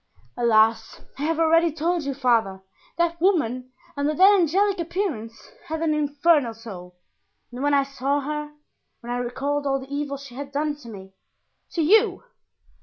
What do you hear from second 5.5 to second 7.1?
had an infernal soul,